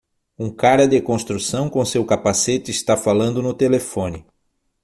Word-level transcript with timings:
Um 0.35 0.49
cara 0.49 0.87
de 0.87 0.99
construção 0.99 1.69
com 1.69 1.85
seu 1.85 2.03
capacete 2.03 2.71
está 2.71 2.97
falando 2.97 3.39
no 3.39 3.53
telefone. 3.53 4.25